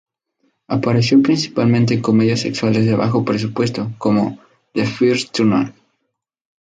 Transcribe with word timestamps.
Apareció 0.67 1.21
principalmente 1.21 1.93
en 1.93 2.01
comedias 2.01 2.39
sexuales 2.39 2.87
de 2.87 2.95
bajo 2.95 3.23
presupuesto, 3.23 3.91
como 3.99 4.39
"The 4.73 4.87
First 4.87 5.31
Turn-On! 5.31 5.75